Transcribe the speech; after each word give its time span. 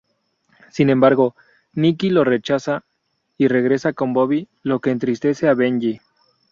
Sin 0.71 0.89
embargo, 0.89 1.35
Nikki 1.73 2.09
lo 2.09 2.23
rechaza 2.23 2.83
y 3.37 3.47
regresa 3.49 3.93
con 3.93 4.13
Bobby, 4.13 4.47
lo 4.63 4.79
que 4.79 4.89
entristece 4.89 5.47
a 5.47 5.53
Benji. 5.53 6.01